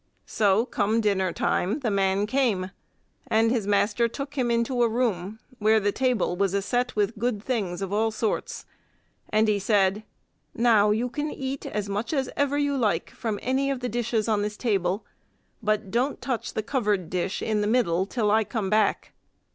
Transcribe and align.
So 0.25 0.65
come 0.65 0.99
dinner 0.99 1.31
time, 1.31 1.81
the 1.81 1.91
man 1.91 2.25
came, 2.25 2.71
and 3.27 3.51
his 3.51 3.67
master 3.67 4.07
took 4.07 4.33
him 4.35 4.49
into 4.49 4.81
a 4.81 4.89
room 4.89 5.37
where 5.59 5.79
the 5.79 5.91
table 5.91 6.35
was 6.35 6.55
a 6.55 6.61
set 6.63 6.95
with 6.95 7.19
good 7.19 7.43
things 7.43 7.83
of 7.83 7.93
all 7.93 8.09
sorts. 8.09 8.65
And 9.29 9.47
he 9.47 9.59
said: 9.59 10.03
"Now, 10.55 10.89
you 10.89 11.07
can 11.07 11.29
eat 11.29 11.67
as 11.67 11.87
much 11.87 12.13
as 12.13 12.31
ever 12.35 12.57
you 12.57 12.75
like 12.75 13.11
from 13.11 13.37
any 13.43 13.69
of 13.69 13.79
the 13.79 13.89
dishes 13.89 14.27
on 14.27 14.41
the 14.41 14.49
table; 14.49 15.05
but 15.61 15.91
don't 15.91 16.19
touch 16.19 16.55
the 16.55 16.63
covered 16.63 17.11
dish 17.11 17.43
in 17.43 17.61
the 17.61 17.67
middle 17.67 18.07
till 18.07 18.31
I 18.31 18.43
come 18.43 18.71
back." 18.71 19.13